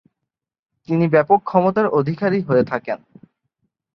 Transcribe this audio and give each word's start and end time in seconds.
তিনি 0.87 1.05
ব্যাপক 1.07 1.39
ক্ষমতার 1.43 1.87
অধিকারী 1.99 2.39
হয়ে 2.41 2.63
থাকেন। 2.63 2.99